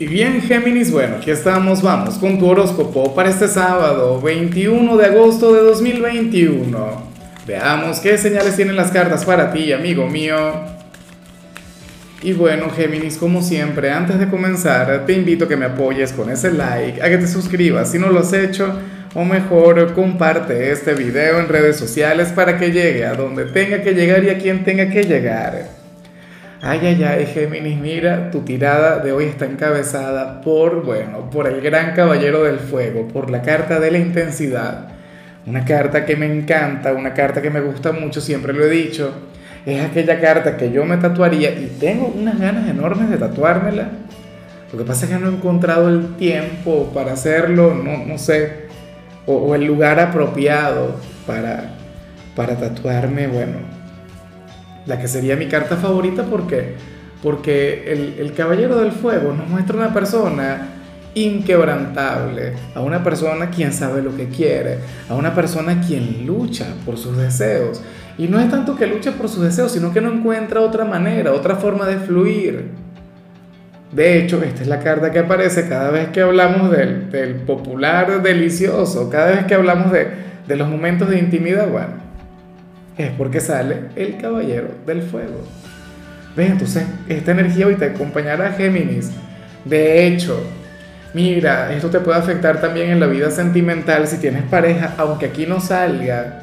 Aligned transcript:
Y 0.00 0.06
bien, 0.06 0.40
Géminis, 0.40 0.90
bueno, 0.90 1.16
aquí 1.16 1.30
estamos, 1.30 1.82
vamos 1.82 2.14
con 2.14 2.38
tu 2.38 2.48
horóscopo 2.48 3.14
para 3.14 3.28
este 3.28 3.46
sábado, 3.46 4.18
21 4.22 4.96
de 4.96 5.04
agosto 5.04 5.52
de 5.52 5.60
2021. 5.60 7.02
Veamos 7.46 8.00
qué 8.00 8.16
señales 8.16 8.56
tienen 8.56 8.76
las 8.76 8.92
cartas 8.92 9.26
para 9.26 9.52
ti, 9.52 9.74
amigo 9.74 10.06
mío. 10.06 10.54
Y 12.22 12.32
bueno, 12.32 12.70
Géminis, 12.70 13.18
como 13.18 13.42
siempre, 13.42 13.90
antes 13.90 14.18
de 14.18 14.30
comenzar, 14.30 15.04
te 15.04 15.12
invito 15.12 15.44
a 15.44 15.48
que 15.48 15.58
me 15.58 15.66
apoyes 15.66 16.14
con 16.14 16.30
ese 16.30 16.50
like, 16.50 17.02
a 17.02 17.10
que 17.10 17.18
te 17.18 17.28
suscribas 17.28 17.92
si 17.92 17.98
no 17.98 18.08
lo 18.08 18.20
has 18.20 18.32
hecho, 18.32 18.72
o 19.12 19.26
mejor, 19.26 19.92
comparte 19.92 20.72
este 20.72 20.94
video 20.94 21.40
en 21.40 21.48
redes 21.48 21.76
sociales 21.76 22.28
para 22.28 22.56
que 22.56 22.72
llegue 22.72 23.04
a 23.04 23.12
donde 23.12 23.44
tenga 23.44 23.82
que 23.82 23.92
llegar 23.92 24.24
y 24.24 24.30
a 24.30 24.38
quien 24.38 24.64
tenga 24.64 24.88
que 24.88 25.02
llegar. 25.02 25.79
Ay, 26.62 26.80
ay, 26.82 27.02
ay, 27.02 27.24
Géminis, 27.24 27.78
mira, 27.78 28.30
tu 28.30 28.40
tirada 28.40 28.98
de 28.98 29.12
hoy 29.12 29.24
está 29.24 29.46
encabezada 29.46 30.42
por, 30.42 30.84
bueno, 30.84 31.30
por 31.30 31.46
el 31.46 31.62
gran 31.62 31.94
caballero 31.94 32.42
del 32.42 32.58
fuego, 32.58 33.08
por 33.08 33.30
la 33.30 33.40
carta 33.40 33.80
de 33.80 33.90
la 33.90 33.96
intensidad. 33.96 34.88
Una 35.46 35.64
carta 35.64 36.04
que 36.04 36.16
me 36.16 36.26
encanta, 36.26 36.92
una 36.92 37.14
carta 37.14 37.40
que 37.40 37.48
me 37.48 37.62
gusta 37.62 37.92
mucho, 37.92 38.20
siempre 38.20 38.52
lo 38.52 38.66
he 38.66 38.68
dicho. 38.68 39.10
Es 39.64 39.82
aquella 39.82 40.20
carta 40.20 40.58
que 40.58 40.70
yo 40.70 40.84
me 40.84 40.98
tatuaría 40.98 41.50
y 41.50 41.78
tengo 41.80 42.08
unas 42.08 42.38
ganas 42.38 42.68
enormes 42.68 43.08
de 43.08 43.16
tatuármela. 43.16 43.88
Lo 44.70 44.78
que 44.78 44.84
pasa 44.84 45.06
es 45.06 45.12
que 45.12 45.18
no 45.18 45.30
he 45.30 45.32
encontrado 45.34 45.88
el 45.88 46.16
tiempo 46.16 46.90
para 46.92 47.14
hacerlo, 47.14 47.72
no, 47.74 48.04
no 48.04 48.18
sé, 48.18 48.66
o, 49.24 49.32
o 49.32 49.54
el 49.54 49.64
lugar 49.64 49.98
apropiado 49.98 50.94
para, 51.26 51.70
para 52.36 52.56
tatuarme, 52.56 53.28
bueno, 53.28 53.79
la 54.90 54.98
que 54.98 55.06
sería 55.06 55.36
mi 55.36 55.46
carta 55.46 55.76
favorita 55.76 56.24
porque, 56.24 56.74
porque 57.22 58.16
el, 58.18 58.34
Caballero 58.34 58.76
del 58.80 58.90
Fuego 58.90 59.32
nos 59.32 59.48
muestra 59.48 59.76
una 59.76 59.94
persona 59.94 60.66
inquebrantable, 61.14 62.54
a 62.74 62.80
una 62.80 63.02
persona 63.02 63.50
quien 63.50 63.72
sabe 63.72 64.02
lo 64.02 64.16
que 64.16 64.28
quiere, 64.28 64.78
a 65.08 65.14
una 65.14 65.32
persona 65.32 65.80
quien 65.80 66.26
lucha 66.26 66.66
por 66.84 66.98
sus 66.98 67.16
deseos. 67.16 67.80
Y 68.18 68.26
no 68.26 68.40
es 68.40 68.50
tanto 68.50 68.76
que 68.76 68.88
lucha 68.88 69.12
por 69.12 69.28
sus 69.28 69.44
deseos, 69.44 69.70
sino 69.70 69.92
que 69.92 70.00
no 70.00 70.12
encuentra 70.12 70.60
otra 70.60 70.84
manera, 70.84 71.32
otra 71.32 71.54
forma 71.54 71.86
de 71.86 71.96
fluir. 71.98 72.70
De 73.92 74.18
hecho, 74.18 74.42
esta 74.42 74.62
es 74.62 74.68
la 74.68 74.80
carta 74.80 75.12
que 75.12 75.20
aparece 75.20 75.68
cada 75.68 75.90
vez 75.90 76.08
que 76.08 76.20
hablamos 76.20 76.72
del, 76.72 77.10
del 77.10 77.36
popular 77.36 78.22
delicioso, 78.22 79.08
cada 79.08 79.30
vez 79.30 79.44
que 79.46 79.54
hablamos 79.54 79.92
de, 79.92 80.08
de 80.48 80.56
los 80.56 80.68
momentos 80.68 81.08
de 81.08 81.18
intimidad, 81.20 81.68
bueno 81.68 82.09
es 82.96 83.10
porque 83.12 83.40
sale 83.40 83.76
el 83.96 84.18
caballero 84.18 84.68
del 84.86 85.02
fuego. 85.02 85.44
¿Ves? 86.36 86.50
Entonces, 86.50 86.84
esta 87.08 87.32
energía 87.32 87.66
hoy 87.66 87.74
te 87.74 87.86
acompañará 87.86 88.52
Géminis. 88.52 89.10
De 89.64 90.06
hecho, 90.06 90.40
mira, 91.12 91.72
esto 91.72 91.90
te 91.90 92.00
puede 92.00 92.18
afectar 92.18 92.60
también 92.60 92.90
en 92.90 93.00
la 93.00 93.06
vida 93.06 93.30
sentimental 93.30 94.06
si 94.06 94.18
tienes 94.18 94.44
pareja, 94.44 94.94
aunque 94.96 95.26
aquí 95.26 95.46
no 95.46 95.60
salga. 95.60 96.42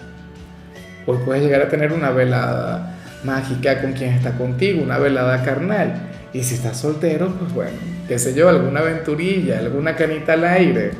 Hoy 1.05 1.19
puedes 1.25 1.43
llegar 1.43 1.61
a 1.61 1.69
tener 1.69 1.93
una 1.93 2.11
velada 2.11 2.95
mágica 3.23 3.81
con 3.81 3.93
quien 3.93 4.13
está 4.13 4.31
contigo, 4.31 4.83
una 4.83 4.97
velada 4.97 5.41
carnal. 5.43 5.93
Y 6.33 6.43
si 6.43 6.55
estás 6.55 6.77
soltero, 6.77 7.33
pues 7.39 7.53
bueno, 7.53 7.77
qué 8.07 8.19
sé 8.19 8.33
yo, 8.33 8.49
alguna 8.49 8.81
aventurilla, 8.81 9.59
alguna 9.59 9.95
canita 9.95 10.33
al 10.33 10.43
aire. 10.43 10.91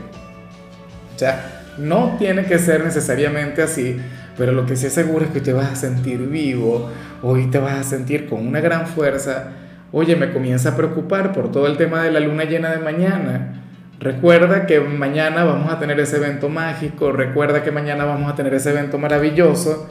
O 1.16 1.20
sea, 1.20 1.64
no 1.78 2.16
tiene 2.18 2.46
que 2.46 2.58
ser 2.58 2.84
necesariamente 2.84 3.62
así, 3.62 4.00
pero 4.38 4.52
lo 4.52 4.66
que 4.66 4.76
sí 4.76 4.90
seguro 4.90 5.26
es 5.26 5.32
que 5.32 5.42
te 5.42 5.52
vas 5.52 5.72
a 5.72 5.76
sentir 5.76 6.20
vivo, 6.28 6.90
hoy 7.24 7.48
te 7.48 7.58
vas 7.58 7.74
a 7.74 7.84
sentir 7.84 8.28
con 8.30 8.46
una 8.46 8.62
gran 8.62 8.86
fuerza. 8.86 9.52
Oye, 9.92 10.16
me 10.16 10.32
comienza 10.32 10.70
a 10.70 10.76
preocupar 10.76 11.34
por 11.34 11.52
todo 11.52 11.66
el 11.68 11.78
tema 11.78 12.04
de 12.04 12.12
la 12.12 12.20
luna 12.20 12.44
llena 12.44 12.72
de 12.72 12.78
mañana. 12.78 13.64
Recuerda 14.00 14.68
que 14.68 14.80
mañana 14.80 15.44
vamos 15.44 15.72
a 15.74 15.80
tener 15.80 16.00
ese 16.00 16.18
evento 16.18 16.50
mágico, 16.50 17.12
recuerda 17.12 17.64
que 17.64 17.72
mañana 17.72 18.06
vamos 18.06 18.32
a 18.32 18.36
tener 18.36 18.54
ese 18.54 18.70
evento 18.70 19.00
maravilloso. 19.00 19.90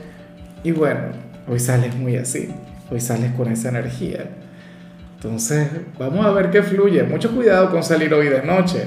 Y 0.63 0.71
bueno, 0.71 1.01
hoy 1.49 1.59
sales 1.59 1.97
muy 1.97 2.17
así, 2.17 2.55
hoy 2.91 3.01
sales 3.01 3.33
con 3.33 3.51
esa 3.51 3.71
energía. 3.71 4.27
Entonces, 5.17 5.69
vamos 5.99 6.25
a 6.25 6.31
ver 6.31 6.51
qué 6.51 6.63
fluye. 6.63 7.03
Mucho 7.03 7.35
cuidado 7.35 7.71
con 7.71 7.83
salir 7.83 8.15
hoy 8.15 8.29
de 8.29 8.43
noche. 8.43 8.85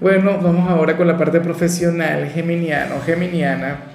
Bueno, 0.00 0.38
vamos 0.40 0.70
ahora 0.70 0.96
con 0.96 1.08
la 1.08 1.16
parte 1.16 1.40
profesional, 1.40 2.28
geminiano, 2.28 3.00
geminiana. 3.04 3.93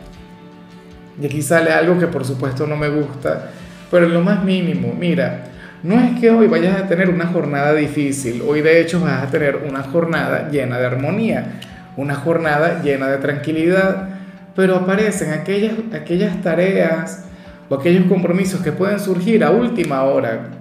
Y 1.22 1.26
aquí 1.26 1.42
sale 1.42 1.72
algo 1.72 2.00
que 2.00 2.08
por 2.08 2.24
supuesto 2.26 2.66
no 2.66 2.78
me 2.78 2.90
gusta, 2.90 3.50
pero 3.92 4.06
en 4.06 4.14
lo 4.14 4.22
más 4.22 4.44
mínimo, 4.44 4.94
mira, 4.98 5.46
no 5.84 6.00
es 6.00 6.20
que 6.20 6.30
hoy 6.30 6.48
vayas 6.48 6.82
a 6.82 6.88
tener 6.88 7.10
una 7.10 7.28
jornada 7.28 7.74
difícil, 7.74 8.42
hoy 8.48 8.62
de 8.62 8.82
hecho 8.82 9.02
vas 9.02 9.24
a 9.24 9.28
tener 9.28 9.58
una 9.68 9.84
jornada 9.84 10.50
llena 10.50 10.78
de 10.78 10.86
armonía, 10.86 11.60
una 11.98 12.16
jornada 12.16 12.82
llena 12.82 13.08
de 13.08 13.18
tranquilidad, 13.18 14.10
pero 14.56 14.76
aparecen 14.76 15.34
aquellas, 15.34 15.74
aquellas 15.94 16.42
tareas 16.42 17.26
o 17.68 17.76
aquellos 17.76 18.06
compromisos 18.06 18.62
que 18.62 18.72
pueden 18.72 19.00
surgir 19.00 19.44
a 19.44 19.52
última 19.52 20.04
hora. 20.04 20.52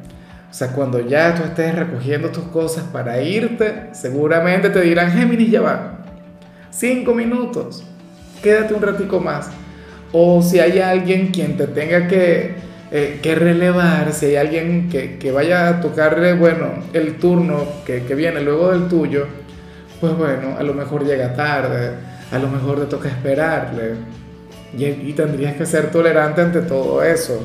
O 0.50 0.54
sea, 0.54 0.68
cuando 0.68 1.06
ya 1.06 1.34
tú 1.34 1.42
estés 1.44 1.74
recogiendo 1.74 2.30
tus 2.30 2.44
cosas 2.44 2.84
para 2.84 3.20
irte, 3.20 3.90
seguramente 3.92 4.70
te 4.70 4.80
dirán, 4.80 5.12
Géminis, 5.12 5.50
ya 5.50 5.60
va, 5.60 5.98
cinco 6.70 7.14
minutos, 7.14 7.84
quédate 8.42 8.74
un 8.74 8.82
ratico 8.82 9.20
más 9.20 9.50
o 10.12 10.42
si 10.42 10.58
hay 10.60 10.78
alguien 10.78 11.28
quien 11.28 11.56
te 11.56 11.66
tenga 11.66 12.08
que, 12.08 12.54
eh, 12.90 13.18
que 13.22 13.34
relevar, 13.34 14.12
si 14.12 14.26
hay 14.26 14.36
alguien 14.36 14.88
que, 14.88 15.18
que, 15.18 15.30
vaya 15.30 15.68
a 15.68 15.80
tocarle, 15.80 16.34
bueno, 16.34 16.70
el 16.92 17.16
turno 17.16 17.64
que, 17.84 18.04
que, 18.04 18.14
viene 18.14 18.40
luego 18.40 18.72
del 18.72 18.88
tuyo, 18.88 19.26
pues 20.00 20.16
bueno, 20.16 20.56
a 20.58 20.62
lo 20.62 20.74
mejor 20.74 21.04
llega 21.04 21.34
tarde, 21.34 21.92
a 22.30 22.38
lo 22.38 22.48
mejor 22.48 22.80
te 22.80 22.86
toca 22.86 23.08
esperarle. 23.08 23.94
Y, 24.76 24.84
y 24.84 25.12
tendrías 25.14 25.56
que 25.56 25.64
ser 25.64 25.90
tolerante 25.90 26.42
ante 26.42 26.60
todo 26.60 27.02
eso. 27.02 27.42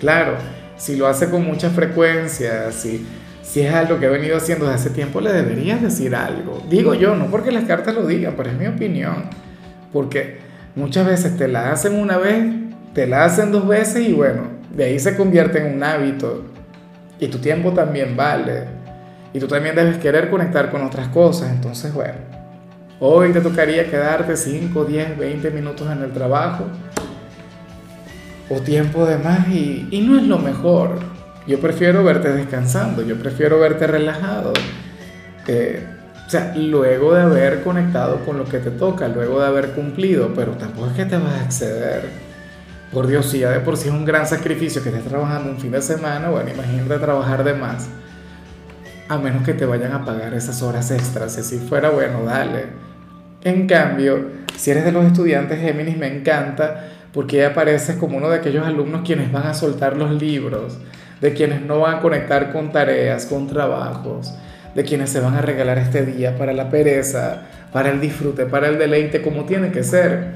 Claro, 0.00 0.34
si 0.76 0.96
lo 0.96 1.06
hace 1.06 1.30
con 1.30 1.44
mucha 1.44 1.70
frecuencia, 1.70 2.72
si, 2.72 3.06
si 3.42 3.60
es 3.60 3.72
algo 3.72 3.98
que 3.98 4.06
ha 4.06 4.10
venido 4.10 4.36
haciendo 4.36 4.66
desde 4.66 4.80
hace 4.80 4.90
tiempo, 4.90 5.20
le 5.20 5.32
deberías 5.32 5.80
decir 5.80 6.14
algo. 6.14 6.62
Digo 6.68 6.94
yo, 6.94 7.14
no 7.14 7.26
porque 7.26 7.52
las 7.52 7.64
cartas 7.64 7.94
lo 7.94 8.06
digan, 8.06 8.34
pero 8.36 8.50
es 8.50 8.58
mi 8.58 8.66
opinión. 8.66 9.30
Porque 9.92 10.43
Muchas 10.74 11.06
veces 11.06 11.36
te 11.36 11.46
la 11.46 11.70
hacen 11.70 11.94
una 11.94 12.18
vez, 12.18 12.44
te 12.94 13.06
la 13.06 13.24
hacen 13.24 13.52
dos 13.52 13.66
veces 13.66 14.08
y 14.08 14.12
bueno, 14.12 14.42
de 14.74 14.84
ahí 14.84 14.98
se 14.98 15.16
convierte 15.16 15.58
en 15.58 15.76
un 15.76 15.82
hábito. 15.82 16.44
Y 17.20 17.28
tu 17.28 17.38
tiempo 17.38 17.72
también 17.72 18.16
vale. 18.16 18.64
Y 19.32 19.38
tú 19.38 19.46
también 19.46 19.76
debes 19.76 19.98
querer 19.98 20.30
conectar 20.30 20.70
con 20.70 20.82
otras 20.82 21.08
cosas. 21.08 21.50
Entonces, 21.50 21.92
bueno, 21.94 22.14
hoy 22.98 23.32
te 23.32 23.40
tocaría 23.40 23.88
quedarte 23.88 24.36
5, 24.36 24.84
10, 24.84 25.18
20 25.18 25.50
minutos 25.50 25.90
en 25.90 26.02
el 26.02 26.12
trabajo 26.12 26.64
o 28.50 28.60
tiempo 28.60 29.06
de 29.06 29.16
más 29.18 29.48
y, 29.48 29.86
y 29.90 30.00
no 30.00 30.18
es 30.18 30.24
lo 30.24 30.38
mejor. 30.38 30.98
Yo 31.46 31.60
prefiero 31.60 32.02
verte 32.02 32.32
descansando, 32.32 33.02
yo 33.02 33.16
prefiero 33.16 33.60
verte 33.60 33.86
relajado. 33.86 34.52
Eh, 35.46 35.86
o 36.26 36.30
sea, 36.30 36.54
luego 36.56 37.14
de 37.14 37.22
haber 37.22 37.62
conectado 37.62 38.24
con 38.24 38.38
lo 38.38 38.44
que 38.46 38.58
te 38.58 38.70
toca, 38.70 39.08
luego 39.08 39.40
de 39.40 39.46
haber 39.46 39.70
cumplido, 39.72 40.32
pero 40.34 40.52
tampoco 40.52 40.88
es 40.88 40.94
que 40.94 41.04
te 41.04 41.16
vas 41.18 41.34
a 41.34 41.44
exceder. 41.44 42.08
Por 42.92 43.06
Dios, 43.06 43.26
si 43.26 43.40
ya 43.40 43.50
de 43.50 43.60
por 43.60 43.76
sí 43.76 43.88
es 43.88 43.94
un 43.94 44.04
gran 44.04 44.26
sacrificio 44.26 44.82
que 44.82 44.88
estés 44.88 45.04
trabajando 45.04 45.50
un 45.50 45.58
fin 45.58 45.72
de 45.72 45.82
semana, 45.82 46.30
bueno, 46.30 46.50
imagínate 46.50 46.98
trabajar 46.98 47.44
de 47.44 47.54
más. 47.54 47.88
A 49.08 49.18
menos 49.18 49.42
que 49.42 49.52
te 49.52 49.66
vayan 49.66 49.92
a 49.92 50.04
pagar 50.04 50.32
esas 50.32 50.62
horas 50.62 50.90
extras. 50.90 51.34
Si 51.34 51.40
así 51.40 51.58
fuera, 51.58 51.90
bueno, 51.90 52.24
dale. 52.24 52.66
En 53.42 53.66
cambio, 53.66 54.30
si 54.56 54.70
eres 54.70 54.84
de 54.84 54.92
los 54.92 55.04
estudiantes 55.04 55.60
Géminis, 55.60 55.98
me 55.98 56.06
encanta 56.06 56.88
porque 57.12 57.44
apareces 57.44 57.96
como 57.96 58.16
uno 58.16 58.30
de 58.30 58.36
aquellos 58.36 58.66
alumnos 58.66 59.02
quienes 59.04 59.30
van 59.30 59.46
a 59.46 59.54
soltar 59.54 59.96
los 59.96 60.10
libros, 60.10 60.78
de 61.20 61.34
quienes 61.34 61.60
no 61.60 61.80
van 61.80 61.96
a 61.96 62.00
conectar 62.00 62.50
con 62.50 62.72
tareas, 62.72 63.26
con 63.26 63.46
trabajos 63.46 64.32
de 64.74 64.84
quienes 64.84 65.10
se 65.10 65.20
van 65.20 65.34
a 65.34 65.40
regalar 65.40 65.78
este 65.78 66.04
día 66.04 66.36
para 66.36 66.52
la 66.52 66.70
pereza, 66.70 67.42
para 67.72 67.90
el 67.90 68.00
disfrute, 68.00 68.46
para 68.46 68.68
el 68.68 68.78
deleite, 68.78 69.22
como 69.22 69.44
tiene 69.44 69.70
que 69.70 69.82
ser. 69.82 70.34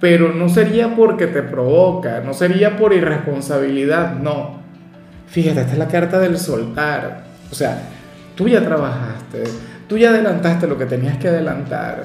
Pero 0.00 0.32
no 0.32 0.48
sería 0.48 0.94
porque 0.94 1.26
te 1.26 1.42
provoca, 1.42 2.20
no 2.20 2.34
sería 2.34 2.76
por 2.76 2.92
irresponsabilidad, 2.92 4.14
no. 4.14 4.60
Fíjate, 5.26 5.60
esta 5.60 5.72
es 5.72 5.78
la 5.78 5.88
carta 5.88 6.18
del 6.18 6.38
soltar. 6.38 7.24
O 7.50 7.54
sea, 7.54 7.82
tú 8.34 8.48
ya 8.48 8.64
trabajaste, 8.64 9.44
tú 9.88 9.98
ya 9.98 10.10
adelantaste 10.10 10.66
lo 10.66 10.78
que 10.78 10.86
tenías 10.86 11.18
que 11.18 11.28
adelantar. 11.28 12.04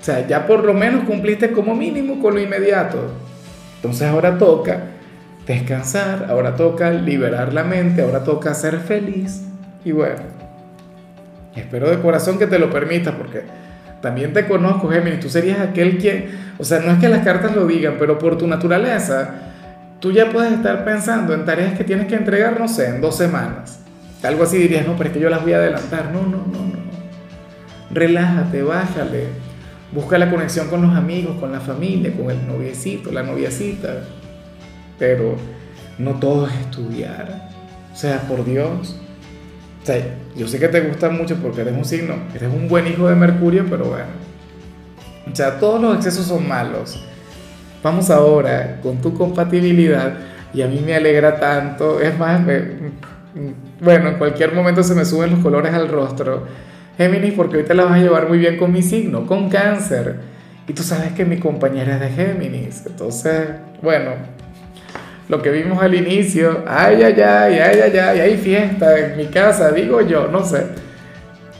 O 0.00 0.04
sea, 0.04 0.26
ya 0.26 0.46
por 0.46 0.64
lo 0.64 0.74
menos 0.74 1.04
cumpliste 1.04 1.52
como 1.52 1.74
mínimo 1.74 2.20
con 2.20 2.34
lo 2.34 2.40
inmediato. 2.40 2.98
Entonces 3.76 4.08
ahora 4.08 4.36
toca 4.38 4.80
descansar, 5.46 6.26
ahora 6.28 6.54
toca 6.54 6.90
liberar 6.90 7.52
la 7.52 7.64
mente, 7.64 8.02
ahora 8.02 8.22
toca 8.22 8.54
ser 8.54 8.78
feliz. 8.78 9.49
Y 9.84 9.92
bueno, 9.92 10.20
espero 11.54 11.90
de 11.90 12.00
corazón 12.00 12.38
que 12.38 12.46
te 12.46 12.58
lo 12.58 12.70
permita 12.70 13.16
porque 13.16 13.42
también 14.00 14.32
te 14.32 14.46
conozco, 14.46 14.88
Géminis, 14.88 15.20
tú 15.20 15.28
serías 15.28 15.60
aquel 15.60 15.98
quien, 15.98 16.26
o 16.58 16.64
sea, 16.64 16.80
no 16.80 16.92
es 16.92 16.98
que 16.98 17.08
las 17.08 17.24
cartas 17.24 17.54
lo 17.54 17.66
digan, 17.66 17.96
pero 17.98 18.18
por 18.18 18.38
tu 18.38 18.46
naturaleza, 18.46 19.34
tú 20.00 20.12
ya 20.12 20.30
puedes 20.30 20.52
estar 20.52 20.84
pensando 20.84 21.34
en 21.34 21.44
tareas 21.44 21.76
que 21.76 21.84
tienes 21.84 22.06
que 22.06 22.14
entregar, 22.14 22.58
no 22.58 22.68
sé, 22.68 22.88
en 22.88 23.00
dos 23.00 23.16
semanas. 23.16 23.80
Algo 24.22 24.44
así 24.44 24.58
dirías, 24.58 24.86
no, 24.86 24.96
pero 24.96 25.08
es 25.08 25.14
que 25.14 25.20
yo 25.20 25.30
las 25.30 25.42
voy 25.42 25.54
a 25.54 25.56
adelantar. 25.56 26.10
No, 26.12 26.22
no, 26.22 26.38
no, 26.46 26.66
no. 26.66 26.80
Relájate, 27.90 28.62
bájale. 28.62 29.28
Busca 29.92 30.18
la 30.18 30.30
conexión 30.30 30.68
con 30.68 30.82
los 30.82 30.94
amigos, 30.94 31.38
con 31.40 31.50
la 31.52 31.60
familia, 31.60 32.12
con 32.12 32.30
el 32.30 32.46
noviecito, 32.46 33.10
la 33.10 33.22
noviecita. 33.22 34.02
Pero 34.98 35.36
no 35.98 36.12
todo 36.16 36.46
es 36.46 36.54
estudiar. 36.54 37.48
O 37.92 37.96
sea, 37.96 38.20
por 38.22 38.44
Dios. 38.44 39.00
O 39.82 39.86
sea, 39.86 39.96
yo 40.36 40.46
sé 40.46 40.58
que 40.58 40.68
te 40.68 40.80
gusta 40.82 41.08
mucho 41.08 41.36
porque 41.36 41.62
eres 41.62 41.74
un 41.74 41.84
signo, 41.84 42.14
eres 42.34 42.52
un 42.52 42.68
buen 42.68 42.86
hijo 42.86 43.08
de 43.08 43.14
Mercurio, 43.14 43.64
pero 43.68 43.86
bueno. 43.86 44.04
O 45.30 45.34
sea, 45.34 45.58
todos 45.58 45.80
los 45.80 45.96
excesos 45.96 46.26
son 46.26 46.46
malos. 46.46 47.02
Vamos 47.82 48.10
ahora 48.10 48.80
con 48.82 49.00
tu 49.00 49.14
compatibilidad 49.14 50.12
y 50.52 50.62
a 50.62 50.66
mí 50.66 50.82
me 50.84 50.94
alegra 50.94 51.40
tanto. 51.40 52.00
Es 52.00 52.18
más, 52.18 52.42
bueno, 53.80 54.08
en 54.08 54.14
cualquier 54.16 54.54
momento 54.54 54.82
se 54.82 54.94
me 54.94 55.04
suben 55.04 55.30
los 55.30 55.40
colores 55.40 55.72
al 55.72 55.88
rostro. 55.88 56.46
Géminis, 56.98 57.32
porque 57.32 57.58
hoy 57.58 57.62
te 57.62 57.74
la 57.74 57.84
vas 57.84 57.94
a 57.94 57.98
llevar 57.98 58.28
muy 58.28 58.36
bien 58.38 58.58
con 58.58 58.72
mi 58.72 58.82
signo, 58.82 59.26
con 59.26 59.48
cáncer. 59.48 60.16
Y 60.68 60.74
tú 60.74 60.82
sabes 60.82 61.12
que 61.12 61.24
mi 61.24 61.38
compañera 61.38 61.94
es 61.94 62.00
de 62.00 62.10
Géminis. 62.10 62.84
Entonces, 62.84 63.48
bueno, 63.80 64.10
lo 65.30 65.40
que 65.40 65.50
vimos 65.50 65.80
al 65.80 65.94
inicio, 65.94 66.64
ay, 66.66 67.04
ay, 67.04 67.20
ay, 67.20 67.58
ay, 67.60 67.80
ay, 67.84 67.98
ay, 67.98 68.20
hay 68.20 68.36
fiesta 68.36 68.98
en 68.98 69.16
mi 69.16 69.26
casa, 69.26 69.70
digo 69.70 70.00
yo, 70.00 70.26
no 70.26 70.44
sé. 70.44 70.66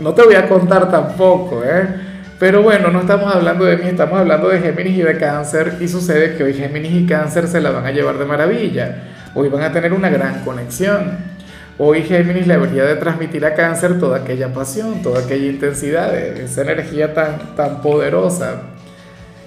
No 0.01 0.13
te 0.13 0.23
voy 0.25 0.35
a 0.35 0.49
contar 0.49 0.91
tampoco, 0.91 1.63
¿eh? 1.65 1.87
Pero 2.41 2.63
bueno, 2.63 2.91
no 2.91 3.03
estamos 3.03 3.33
hablando 3.33 3.65
de 3.67 3.77
mí, 3.77 3.85
estamos 3.87 4.19
hablando 4.19 4.49
de 4.49 4.59
Géminis 4.59 4.99
y 4.99 5.03
de 5.03 5.17
Cáncer 5.19 5.75
y 5.79 5.87
sucede 5.87 6.35
que 6.37 6.43
hoy 6.43 6.55
Géminis 6.55 6.93
y 7.03 7.07
Cáncer 7.07 7.47
se 7.47 7.61
la 7.61 7.71
van 7.71 7.87
a 7.87 7.93
llevar 7.93 8.19
de 8.19 8.25
maravilla. 8.25 9.05
Hoy 9.35 9.49
van 9.49 9.63
a 9.63 9.73
tener 9.73 9.93
una 9.93 10.11
gran 10.11 10.43
conexión. 10.43 11.19
Hoy 11.79 12.03
Géminis 12.03 12.49
le 12.49 12.55
debería 12.55 12.85
de 12.85 12.97
transmitir 12.97 13.45
a 13.47 13.55
Cáncer 13.55 14.01
toda 14.01 14.19
aquella 14.19 14.53
pasión, 14.53 15.01
toda 15.01 15.21
aquella 15.21 15.47
intensidad, 15.47 16.13
esa 16.17 16.63
energía 16.63 17.15
tan, 17.15 17.55
tan 17.55 17.83
poderosa. 17.83 18.63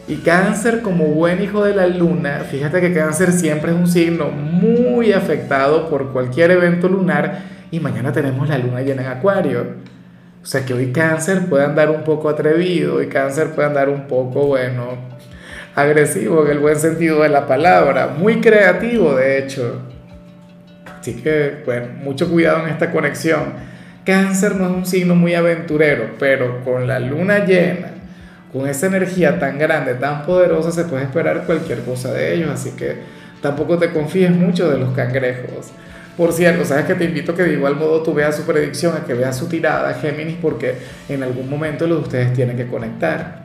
Y 0.06 0.18
cáncer 0.18 0.82
como 0.82 1.06
buen 1.06 1.42
hijo 1.42 1.64
de 1.64 1.74
la 1.74 1.88
luna, 1.88 2.40
fíjate 2.50 2.82
que 2.82 2.94
cáncer 2.94 3.32
siempre 3.32 3.72
es 3.72 3.78
un 3.78 3.88
signo 3.88 4.28
muy 4.32 5.14
afectado 5.14 5.90
por 5.90 6.12
cualquier 6.12 6.52
evento 6.52 6.90
lunar 6.90 7.44
y 7.72 7.80
mañana 7.80 8.12
tenemos 8.12 8.50
la 8.50 8.58
luna 8.58 8.82
llena 8.82 9.04
en 9.04 9.08
acuario. 9.08 9.66
O 10.42 10.46
sea 10.46 10.66
que 10.66 10.74
hoy 10.74 10.92
cáncer 10.92 11.46
puede 11.46 11.64
andar 11.64 11.90
un 11.90 12.04
poco 12.04 12.28
atrevido 12.28 13.02
y 13.02 13.08
cáncer 13.08 13.52
puede 13.52 13.70
andar 13.70 13.88
un 13.88 14.06
poco, 14.08 14.48
bueno, 14.48 14.98
agresivo 15.74 16.44
en 16.44 16.52
el 16.52 16.60
buen 16.60 16.76
sentido 16.76 17.24
de 17.24 17.30
la 17.30 17.48
palabra, 17.48 18.08
muy 18.08 18.42
creativo 18.42 19.16
de 19.16 19.40
hecho. 19.40 19.84
Así 21.00 21.14
que, 21.22 21.62
bueno, 21.66 21.88
mucho 22.04 22.30
cuidado 22.30 22.66
en 22.66 22.74
esta 22.74 22.92
conexión. 22.92 23.54
Cáncer 24.06 24.58
no 24.58 24.66
es 24.66 24.72
un 24.74 24.86
signo 24.86 25.16
muy 25.16 25.34
aventurero, 25.34 26.16
pero 26.20 26.62
con 26.66 26.88
la 26.88 27.00
luna 27.00 27.46
llena 27.46 27.93
con 28.54 28.70
esa 28.70 28.86
energía 28.86 29.40
tan 29.40 29.58
grande, 29.58 29.96
tan 29.96 30.24
poderosa, 30.24 30.72
se 30.72 30.86
puede 30.86 31.04
esperar 31.04 31.46
cualquier 31.46 31.80
cosa 31.80 32.14
de 32.14 32.36
ellos. 32.36 32.52
Así 32.52 32.72
que 32.72 32.98
tampoco 33.42 33.80
te 33.80 33.92
confíes 33.92 34.32
mucho 34.32 34.70
de 34.70 34.78
los 34.78 34.94
cangrejos. 34.94 35.72
Por 36.16 36.32
cierto, 36.32 36.64
sabes 36.64 36.86
que 36.86 36.94
te 36.94 37.06
invito 37.06 37.32
a 37.32 37.36
que 37.36 37.42
de 37.42 37.54
igual 37.54 37.76
modo 37.76 38.04
tú 38.04 38.14
veas 38.14 38.38
su 38.38 38.44
predicción, 38.44 38.96
a 38.96 39.04
que 39.04 39.16
veas 39.16 39.36
su 39.36 39.48
tirada, 39.48 39.96
Géminis, 39.96 40.38
porque 40.40 40.76
en 41.10 41.24
algún 41.24 41.50
momento 41.50 41.88
los 41.88 41.98
de 41.98 42.04
ustedes 42.04 42.34
tienen 42.34 42.56
que 42.56 42.68
conectar. 42.68 43.42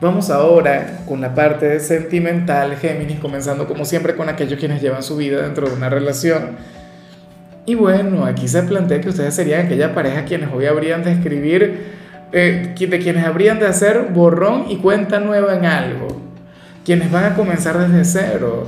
Vamos 0.00 0.30
ahora 0.30 1.04
con 1.06 1.20
la 1.20 1.32
parte 1.32 1.78
sentimental, 1.78 2.76
Géminis, 2.76 3.20
comenzando 3.20 3.68
como 3.68 3.84
siempre 3.84 4.16
con 4.16 4.28
aquellos 4.28 4.58
quienes 4.58 4.82
llevan 4.82 5.04
su 5.04 5.16
vida 5.16 5.42
dentro 5.42 5.68
de 5.68 5.76
una 5.76 5.88
relación. 5.88 6.56
Y 7.64 7.76
bueno, 7.76 8.24
aquí 8.24 8.48
se 8.48 8.64
plantea 8.64 9.00
que 9.00 9.10
ustedes 9.10 9.32
serían 9.32 9.66
aquella 9.66 9.94
pareja 9.94 10.24
quienes 10.24 10.52
hoy 10.52 10.66
habrían 10.66 11.04
de 11.04 11.12
escribir 11.12 12.01
eh, 12.32 12.74
de 12.78 12.98
quienes 12.98 13.24
habrían 13.24 13.58
de 13.58 13.66
hacer 13.66 14.08
borrón 14.12 14.66
y 14.68 14.76
cuenta 14.76 15.20
nueva 15.20 15.54
en 15.54 15.66
algo, 15.66 16.08
quienes 16.84 17.10
van 17.10 17.24
a 17.24 17.34
comenzar 17.34 17.78
desde 17.78 18.04
cero, 18.04 18.66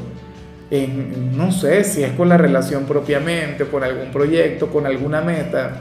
en, 0.70 1.36
no 1.36 1.50
sé 1.50 1.84
si 1.84 2.02
es 2.02 2.12
con 2.12 2.28
la 2.28 2.36
relación 2.36 2.84
propiamente, 2.84 3.64
con 3.64 3.82
algún 3.82 4.10
proyecto, 4.12 4.68
con 4.68 4.86
alguna 4.86 5.20
meta, 5.20 5.80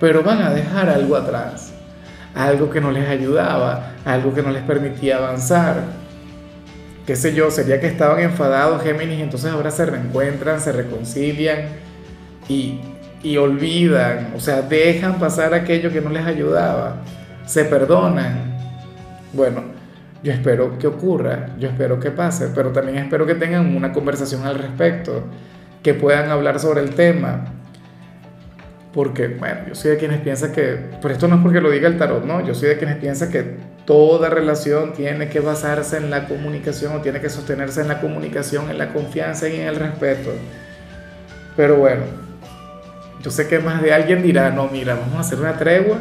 pero 0.00 0.22
van 0.22 0.42
a 0.42 0.50
dejar 0.50 0.88
algo 0.88 1.16
atrás, 1.16 1.72
algo 2.34 2.70
que 2.70 2.80
no 2.80 2.90
les 2.90 3.08
ayudaba, 3.08 3.94
algo 4.04 4.32
que 4.32 4.42
no 4.42 4.50
les 4.50 4.62
permitía 4.62 5.18
avanzar. 5.18 5.82
Qué 7.06 7.16
sé 7.16 7.34
yo, 7.34 7.50
sería 7.50 7.80
que 7.80 7.86
estaban 7.86 8.20
enfadados 8.20 8.82
Géminis 8.82 9.20
entonces 9.20 9.50
ahora 9.50 9.70
se 9.70 9.86
reencuentran, 9.86 10.60
se 10.60 10.72
reconcilian 10.72 11.60
y 12.48 12.80
y 13.22 13.36
olvidan, 13.36 14.32
o 14.36 14.40
sea, 14.40 14.62
dejan 14.62 15.18
pasar 15.18 15.54
aquello 15.54 15.90
que 15.92 16.00
no 16.00 16.10
les 16.10 16.24
ayudaba, 16.24 17.02
se 17.46 17.64
perdonan. 17.64 18.56
Bueno, 19.32 19.62
yo 20.22 20.32
espero 20.32 20.78
que 20.78 20.86
ocurra, 20.86 21.50
yo 21.58 21.68
espero 21.68 21.98
que 21.98 22.10
pase, 22.10 22.48
pero 22.54 22.70
también 22.70 22.98
espero 22.98 23.26
que 23.26 23.34
tengan 23.34 23.74
una 23.74 23.92
conversación 23.92 24.46
al 24.46 24.58
respecto, 24.58 25.24
que 25.82 25.94
puedan 25.94 26.30
hablar 26.30 26.60
sobre 26.60 26.80
el 26.80 26.90
tema. 26.94 27.54
Porque, 28.92 29.28
bueno, 29.28 29.60
yo 29.68 29.74
soy 29.74 29.92
de 29.92 29.96
quienes 29.98 30.20
piensan 30.20 30.52
que, 30.52 30.78
pero 31.00 31.12
esto 31.12 31.28
no 31.28 31.36
es 31.36 31.42
porque 31.42 31.60
lo 31.60 31.70
diga 31.70 31.88
el 31.88 31.98
tarot, 31.98 32.24
no, 32.24 32.44
yo 32.44 32.54
soy 32.54 32.70
de 32.70 32.78
quienes 32.78 32.96
piensan 32.96 33.30
que 33.30 33.56
toda 33.84 34.28
relación 34.28 34.92
tiene 34.92 35.28
que 35.28 35.40
basarse 35.40 35.98
en 35.98 36.10
la 36.10 36.26
comunicación 36.26 36.96
o 36.96 37.00
tiene 37.00 37.20
que 37.20 37.28
sostenerse 37.28 37.80
en 37.80 37.88
la 37.88 38.00
comunicación, 38.00 38.70
en 38.70 38.78
la 38.78 38.92
confianza 38.92 39.48
y 39.48 39.60
en 39.60 39.68
el 39.68 39.76
respeto. 39.76 40.30
Pero 41.56 41.76
bueno, 41.76 42.02
yo 43.22 43.30
sé 43.30 43.48
que 43.48 43.58
más 43.58 43.82
de 43.82 43.92
alguien 43.92 44.22
dirá, 44.22 44.50
no, 44.50 44.68
mira, 44.68 44.94
vamos 44.94 45.16
a 45.16 45.20
hacer 45.20 45.40
una 45.40 45.56
tregua 45.56 45.98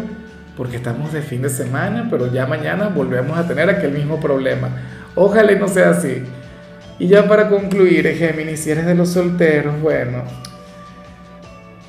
porque 0.56 0.78
estamos 0.78 1.14
de 1.14 1.22
fin 1.22 1.42
de 1.42 1.50
semana, 1.50 2.08
pero 2.10 2.32
ya 2.32 2.46
mañana 2.48 2.90
volvemos 2.90 3.38
a 3.38 3.48
tener 3.48 3.70
aquel 3.70 3.92
mismo 3.92 4.20
problema. 4.20 4.70
Ojalá 5.16 5.52
y 5.52 5.60
no 5.60 5.68
sea 5.68 5.92
así. 5.92 6.24
Y 7.00 7.08
ya 7.08 7.28
para 7.28 7.48
concluir, 7.48 8.08
Géminis, 8.16 8.62
si 8.62 8.72
eres 8.72 8.88
de 8.88 8.96
los 8.96 9.10
solteros, 9.10 9.80
bueno, 9.82 10.24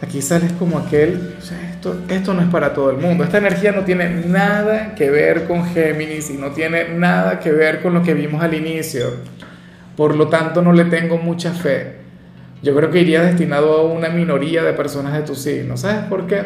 aquí 0.03 0.21
sales 0.21 0.53
como 0.53 0.79
aquel, 0.79 1.35
esto, 1.73 1.97
esto 2.11 2.35
no 2.35 2.43
es 2.43 2.49
para 2.49 2.75
todo 2.75 2.91
el 2.91 2.99
mundo. 2.99 3.25
Esta 3.25 3.39
energía 3.39 3.73
no 3.73 3.85
tiene 3.85 4.11
nada 4.27 4.95
que 4.95 5.11
ver 5.11 5.45
con 5.45 5.65
Géminis 5.65 6.29
y 6.29 6.35
no 6.35 6.51
tiene 6.51 6.91
nada 6.91 7.41
que 7.41 7.53
ver 7.53 7.81
con 7.81 7.95
lo 7.95 8.03
que 8.03 8.13
vimos 8.13 8.43
al 8.43 8.53
inicio. 8.53 9.13
Por 9.97 10.15
lo 10.15 10.29
tanto, 10.29 10.61
no 10.61 10.75
le 10.75 10.85
tengo 10.85 11.17
mucha 11.17 11.53
fe 11.53 11.98
yo 12.63 12.75
creo 12.75 12.91
que 12.91 13.01
iría 13.01 13.23
destinado 13.23 13.73
a 13.75 13.83
una 13.85 14.09
minoría 14.09 14.65
de 14.65 14.73
personas 14.73 15.13
de 15.13 15.23
tu 15.23 15.35
signo. 15.35 15.77
¿Sabes 15.77 16.05
por 16.05 16.27
qué? 16.27 16.43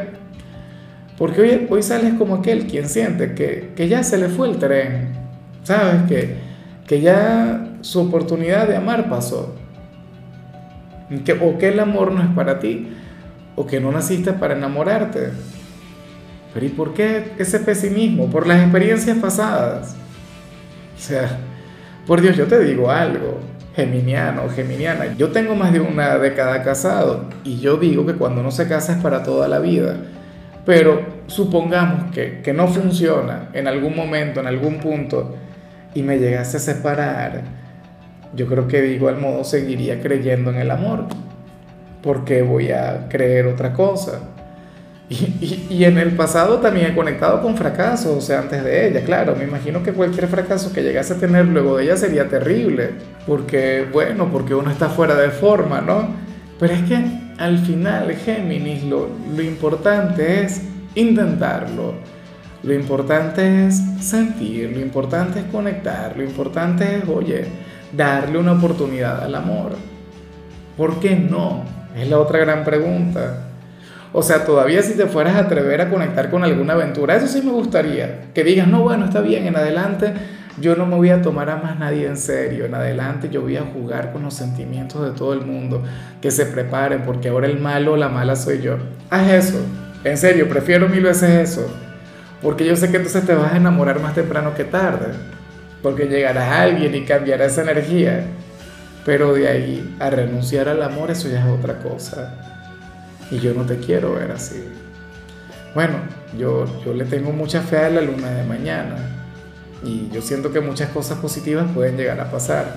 Porque 1.17 1.41
hoy, 1.41 1.67
hoy 1.71 1.83
sales 1.83 2.15
como 2.15 2.37
aquel 2.37 2.67
quien 2.67 2.89
siente 2.89 3.35
que, 3.35 3.73
que 3.75 3.89
ya 3.89 4.03
se 4.03 4.19
le 4.19 4.29
fue 4.29 4.49
el 4.49 4.59
tren, 4.59 5.13
¿sabes? 5.63 6.03
Que, 6.09 6.37
que 6.87 7.01
ya 7.01 7.77
su 7.81 8.01
oportunidad 8.01 8.69
de 8.69 8.77
amar 8.77 9.09
pasó. 9.09 9.55
Que, 11.25 11.33
o 11.33 11.59
que 11.59 11.69
el 11.69 11.81
amor 11.81 12.13
no 12.13 12.23
es 12.23 12.29
para 12.31 12.59
ti, 12.59 12.89
o 13.55 13.67
que 13.67 13.81
no 13.81 13.93
naciste 13.93 14.33
para 14.33 14.57
enamorarte. 14.57 15.31
Pero 16.53 16.67
¿y 16.67 16.71
por 16.71 16.93
qué 16.95 17.33
ese 17.39 17.61
pesimismo? 17.61 18.31
Por 18.31 18.47
las 18.47 18.61
experiencias 18.61 19.17
pasadas. 19.19 19.95
O 20.97 21.01
sea, 21.01 21.39
por 22.07 22.21
Dios, 22.21 22.37
yo 22.37 22.47
te 22.47 22.63
digo 22.65 22.91
algo 22.91 23.52
geminiano 23.75 24.45
o 24.45 24.49
geminiana. 24.49 25.15
Yo 25.17 25.31
tengo 25.31 25.55
más 25.55 25.73
de 25.73 25.81
una 25.81 26.19
década 26.19 26.63
casado 26.63 27.27
y 27.45 27.59
yo 27.59 27.77
digo 27.77 28.07
que 28.07 28.15
cuando 28.15 28.41
uno 28.41 28.51
se 28.51 28.69
casa 28.69 28.93
es 28.93 29.03
para 29.03 29.23
toda 29.23 29.49
la 29.49 29.59
vida. 29.59 29.97
Pero 30.65 31.05
supongamos 31.27 32.13
que, 32.13 32.41
que 32.43 32.53
no 32.53 32.69
funciona 32.69 33.49
en 33.53 33.67
algún 33.67 33.97
momento, 33.97 34.41
en 34.41 34.47
algún 34.47 34.79
punto, 34.79 35.35
y 35.95 36.03
me 36.03 36.19
llegase 36.19 36.57
a 36.59 36.61
separar, 36.61 37.43
yo 38.35 38.47
creo 38.47 38.69
que 38.69 38.81
de 38.81 38.93
igual 38.93 39.19
modo 39.19 39.45
seguiría 39.45 40.01
creyendo 40.01 40.51
en 40.51 40.57
el 40.57 40.71
amor. 40.71 41.07
porque 42.03 42.43
voy 42.43 42.73
a 42.73 43.09
creer 43.09 43.47
otra 43.47 43.73
cosa? 43.73 44.32
Y, 45.09 45.85
en 45.85 45.99
el 45.99 46.13
pasado 46.13 46.59
también 46.59 46.93
he 46.93 46.95
conectado 46.95 47.43
con 47.43 47.57
fracasos, 47.57 48.17
o 48.17 48.21
sea, 48.21 48.39
antes 48.39 48.65
de 48.65 48.89
ella, 48.89 49.05
claro, 49.05 49.37
me 49.37 49.45
imagino 49.45 49.83
que 49.83 49.93
cualquier 49.93 50.27
fracaso 50.27 50.73
que 50.73 50.83
llegase 50.83 51.15
a 51.15 51.19
tener 51.19 51.47
luego 51.47 51.77
de 51.77 51.85
ella 51.85 51.97
sería 51.97 52.29
terrible, 52.29 52.91
porque, 53.27 53.87
bueno, 53.93 54.31
porque 54.33 54.55
uno 54.55 54.71
está 54.71 54.89
fuera 54.89 55.15
de 55.15 55.31
forma, 55.31 55.81
¿no? 55.81 56.09
Pero 56.59 56.73
es 56.73 56.83
que 56.83 57.05
al 57.39 57.59
final, 57.59 58.15
Géminis, 58.15 58.85
lo, 58.85 59.09
lo 59.37 59.43
importante 59.43 60.45
es 60.45 60.63
intentarlo, 60.95 61.95
lo 62.63 62.73
importante 62.73 63.67
es 63.67 63.83
sentir, 64.01 64.71
lo 64.73 64.81
importante 64.81 65.41
es 65.41 65.45
conectar, 65.47 66.17
lo 66.17 66.23
importante 66.23 66.97
es, 66.97 67.09
oye, 67.09 67.45
darle 67.93 68.39
una 68.39 68.53
oportunidad 68.53 69.23
al 69.23 69.35
amor. 69.35 69.73
¿Por 70.77 71.01
qué 71.01 71.17
no? 71.17 71.65
Es 71.97 72.09
la 72.09 72.19
otra 72.19 72.39
gran 72.39 72.65
pregunta. 72.65 73.52
O 74.13 74.23
sea, 74.23 74.45
todavía 74.45 74.83
si 74.83 74.95
te 74.95 75.07
fueras 75.07 75.37
a 75.37 75.41
atrever 75.41 75.81
a 75.81 75.89
conectar 75.89 76.31
con 76.31 76.45
alguna 76.45 76.75
aventura, 76.75 77.17
eso 77.17 77.27
sí 77.27 77.41
me 77.43 77.53
gustaría. 77.53 78.33
Que 78.35 78.45
digas, 78.45 78.69
no, 78.69 78.83
bueno, 78.83 79.07
está 79.07 79.21
bien, 79.21 79.47
en 79.47 79.57
adelante 79.57 80.13
yo 80.61 80.77
no 80.77 80.85
me 80.85 80.97
voy 80.97 81.09
a 81.09 81.23
tomar 81.23 81.49
a 81.49 81.57
más 81.57 81.79
nadie 81.79 82.07
en 82.07 82.17
serio. 82.17 82.67
En 82.67 82.75
adelante 82.75 83.29
yo 83.31 83.41
voy 83.41 83.57
a 83.57 83.63
jugar 83.63 84.13
con 84.13 84.23
los 84.23 84.35
sentimientos 84.35 85.03
de 85.03 85.17
todo 85.17 85.33
el 85.33 85.43
mundo. 85.43 85.83
Que 86.21 86.31
se 86.31 86.45
preparen 86.47 87.03
porque 87.03 87.31
ahora 87.31 87.47
el 87.47 87.59
malo 87.59 87.93
o 87.93 87.97
la 87.97 88.09
mala 88.09 88.37
soy 88.37 88.61
yo. 88.61 88.77
Haz 89.09 89.31
eso. 89.31 89.61
En 90.05 90.17
serio, 90.19 90.49
prefiero 90.49 90.89
mil 90.89 91.03
veces 91.03 91.31
eso. 91.31 91.67
Porque 92.43 92.67
yo 92.67 92.77
sé 92.77 92.91
que 92.91 92.99
entonces 92.99 93.25
te 93.25 93.35
vas 93.35 93.53
a 93.53 93.57
enamorar 93.57 94.01
más 94.01 94.15
temprano 94.15 94.55
que 94.55 94.65
tarde. 94.65 95.07
Porque 95.83 96.07
llegará 96.07 96.63
alguien 96.63 96.95
y 96.95 97.05
cambiará 97.05 97.47
esa 97.47 97.63
energía. 97.63 98.25
Pero 99.07 99.33
de 99.33 99.49
ahí 99.49 99.97
a 100.01 100.11
renunciar 100.11 100.69
al 100.69 100.83
amor, 100.83 101.11
eso 101.11 101.29
ya 101.29 101.41
es 101.41 101.47
otra 101.47 101.79
cosa. 101.79 102.52
Y 103.33 103.41
yo 103.41 103.55
no 103.55 103.65
te 103.65 103.79
quiero 103.79 104.13
ver 104.15 104.31
así. 104.31 104.63
Bueno, 105.75 105.95
yo, 106.39 106.67
yo 106.85 106.93
le 106.93 107.07
tengo 107.07 107.33
mucha 107.33 107.63
fe 107.63 107.79
a 107.79 107.89
la 107.89 108.03
luna 108.03 108.29
de 108.31 108.45
mañana. 108.45 108.97
Y 109.83 110.11
yo 110.13 110.21
siento 110.21 110.53
que 110.53 110.61
muchas 110.61 110.91
cosas 110.91 111.19
positivas 111.19 111.67
pueden 111.75 111.97
llegar 111.97 112.21
a 112.21 112.31
pasar. 112.31 112.77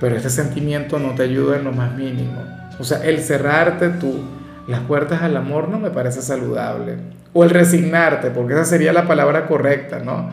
Pero 0.00 0.16
este 0.16 0.28
sentimiento 0.28 0.98
no 0.98 1.14
te 1.14 1.22
ayuda 1.22 1.56
en 1.56 1.64
lo 1.64 1.72
más 1.72 1.94
mínimo. 1.94 2.42
O 2.80 2.84
sea, 2.84 3.04
el 3.04 3.20
cerrarte 3.20 3.90
tú 3.90 4.24
las 4.66 4.80
puertas 4.80 5.22
al 5.22 5.36
amor 5.36 5.68
no 5.68 5.78
me 5.78 5.90
parece 5.90 6.20
saludable. 6.20 6.96
O 7.32 7.44
el 7.44 7.50
resignarte, 7.50 8.30
porque 8.30 8.54
esa 8.54 8.64
sería 8.64 8.92
la 8.92 9.06
palabra 9.06 9.46
correcta, 9.46 10.00
¿no? 10.00 10.30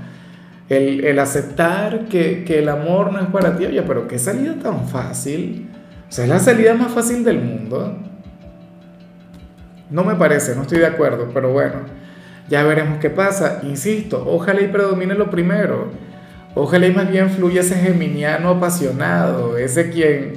El, 0.67 1.19
aceptar 1.19 2.05
que, 2.05 2.43
que, 2.43 2.59
el 2.59 2.69
amor 2.69 3.11
no 3.11 3.19
es 3.19 3.27
para 3.27 3.55
ti. 3.55 3.65
Oye, 3.65 3.83
pero 3.83 4.07
qué 4.07 4.17
salida 4.17 4.55
tan 4.55 4.87
fácil. 4.87 5.69
O 6.09 6.11
sea, 6.11 6.23
es 6.23 6.29
la 6.29 6.39
salida 6.39 6.73
más 6.73 6.91
fácil 6.91 7.23
del 7.23 7.39
mundo. 7.39 8.10
No 9.91 10.05
me 10.05 10.15
parece, 10.15 10.55
no 10.55 10.61
estoy 10.61 10.79
de 10.79 10.87
acuerdo, 10.87 11.29
pero 11.33 11.51
bueno, 11.51 11.81
ya 12.49 12.63
veremos 12.63 12.99
qué 12.99 13.09
pasa. 13.09 13.59
Insisto, 13.63 14.23
ojalá 14.25 14.61
y 14.61 14.67
predomine 14.69 15.15
lo 15.15 15.29
primero. 15.29 15.89
Ojalá 16.55 16.87
y 16.87 16.93
más 16.93 17.11
bien 17.11 17.29
fluya 17.29 17.59
ese 17.59 17.75
geminiano 17.75 18.49
apasionado, 18.49 19.57
ese 19.57 19.89
quien, 19.89 20.35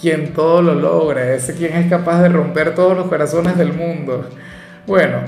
quien 0.00 0.32
todo 0.32 0.60
lo 0.60 0.74
logra, 0.74 1.34
ese 1.34 1.54
quien 1.54 1.74
es 1.74 1.88
capaz 1.88 2.20
de 2.22 2.28
romper 2.28 2.74
todos 2.74 2.96
los 2.96 3.06
corazones 3.06 3.56
del 3.56 3.72
mundo. 3.72 4.28
Bueno, 4.88 5.18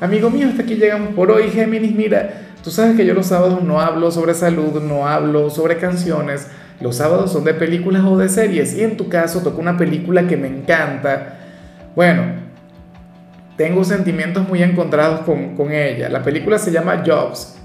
amigo 0.00 0.30
mío, 0.30 0.48
hasta 0.48 0.62
aquí 0.62 0.76
llegamos 0.76 1.14
por 1.14 1.30
hoy, 1.30 1.50
Géminis. 1.50 1.94
Mira, 1.94 2.30
tú 2.64 2.70
sabes 2.70 2.96
que 2.96 3.04
yo 3.04 3.12
los 3.12 3.26
sábados 3.26 3.62
no 3.62 3.80
hablo 3.80 4.10
sobre 4.10 4.32
salud, 4.32 4.82
no 4.82 5.06
hablo 5.06 5.50
sobre 5.50 5.76
canciones. 5.76 6.48
Los 6.80 6.96
sábados 6.96 7.32
son 7.32 7.44
de 7.44 7.52
películas 7.52 8.04
o 8.06 8.16
de 8.16 8.30
series 8.30 8.74
y 8.74 8.84
en 8.84 8.96
tu 8.96 9.10
caso 9.10 9.42
toca 9.42 9.58
una 9.58 9.76
película 9.76 10.26
que 10.26 10.36
me 10.38 10.48
encanta. 10.48 11.38
Bueno, 11.94 12.47
tengo 13.58 13.82
sentimientos 13.84 14.48
muy 14.48 14.62
encontrados 14.62 15.20
con, 15.22 15.56
con, 15.56 15.72
ella. 15.72 16.08
La 16.08 16.22
película 16.22 16.58
se 16.58 16.70
llama 16.70 17.02
Jobs, 17.04 17.58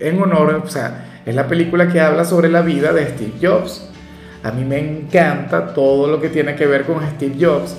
en 0.00 0.20
honor, 0.20 0.62
o 0.64 0.66
sea, 0.66 1.20
es 1.26 1.34
la 1.34 1.46
película 1.46 1.92
que 1.92 2.00
habla 2.00 2.24
sobre 2.24 2.48
la 2.48 2.62
vida 2.62 2.92
de 2.94 3.06
Steve 3.06 3.34
Jobs. 3.40 3.86
A 4.42 4.50
mí 4.50 4.64
me 4.64 4.78
encanta 4.78 5.74
todo 5.74 6.08
lo 6.08 6.22
que 6.22 6.30
tiene 6.30 6.56
que 6.56 6.66
ver 6.66 6.84
con 6.84 7.06
Steve 7.10 7.36
Jobs, 7.38 7.76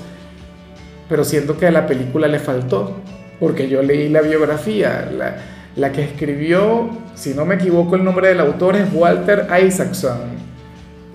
pero 1.10 1.24
siento 1.24 1.58
que 1.58 1.66
a 1.66 1.72
la 1.72 1.88
película 1.88 2.28
le 2.28 2.38
faltó, 2.38 2.96
porque 3.40 3.68
yo 3.68 3.82
leí 3.82 4.08
la 4.10 4.22
biografía, 4.22 5.10
la, 5.12 5.38
la 5.76 5.92
que 5.92 6.04
escribió, 6.04 6.92
si 7.16 7.34
no 7.34 7.44
me 7.44 7.56
equivoco 7.56 7.96
el 7.96 8.04
nombre 8.04 8.28
del 8.28 8.40
autor 8.40 8.76
es 8.76 8.88
Walter 8.94 9.48
Isaacson. 9.66 10.20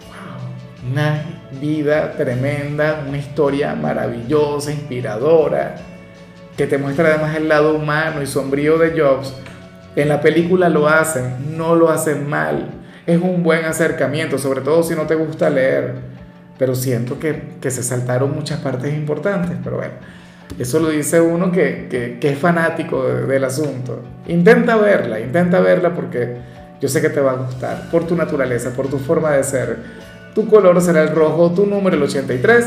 Wow, 0.08 0.90
una 0.90 1.22
vida 1.60 2.14
tremenda, 2.16 3.04
una 3.06 3.18
historia 3.18 3.76
maravillosa, 3.76 4.72
inspiradora 4.72 5.91
que 6.62 6.68
te 6.68 6.78
muestra 6.78 7.08
además 7.08 7.34
el 7.34 7.48
lado 7.48 7.74
humano 7.74 8.22
y 8.22 8.26
sombrío 8.28 8.78
de 8.78 8.96
Jobs, 8.96 9.34
en 9.96 10.08
la 10.08 10.20
película 10.20 10.68
lo 10.68 10.86
hacen, 10.86 11.56
no 11.56 11.74
lo 11.74 11.90
hacen 11.90 12.30
mal. 12.30 12.70
Es 13.04 13.20
un 13.20 13.42
buen 13.42 13.64
acercamiento, 13.64 14.38
sobre 14.38 14.60
todo 14.60 14.84
si 14.84 14.94
no 14.94 15.02
te 15.08 15.16
gusta 15.16 15.50
leer. 15.50 15.94
Pero 16.60 16.76
siento 16.76 17.18
que, 17.18 17.54
que 17.60 17.72
se 17.72 17.82
saltaron 17.82 18.32
muchas 18.32 18.60
partes 18.60 18.94
importantes. 18.94 19.56
Pero 19.64 19.78
bueno, 19.78 19.94
eso 20.56 20.78
lo 20.78 20.90
dice 20.90 21.20
uno 21.20 21.50
que, 21.50 21.88
que, 22.20 22.28
es 22.28 22.38
fanático 22.38 23.08
del 23.08 23.42
asunto. 23.42 24.00
Intenta 24.28 24.76
verla, 24.76 25.18
intenta 25.18 25.58
verla 25.58 25.92
porque 25.92 26.36
yo 26.80 26.88
sé 26.88 27.02
que 27.02 27.08
te 27.08 27.20
va 27.20 27.32
a 27.32 27.36
gustar. 27.38 27.90
Por 27.90 28.06
tu 28.06 28.14
naturaleza, 28.14 28.70
por 28.70 28.86
tu 28.86 29.00
forma 29.00 29.32
de 29.32 29.42
ser. 29.42 29.78
Tu 30.32 30.46
color 30.46 30.80
será 30.80 31.02
el 31.02 31.08
rojo, 31.08 31.50
tu 31.50 31.66
número 31.66 31.96
el 31.96 32.04
83 32.04 32.66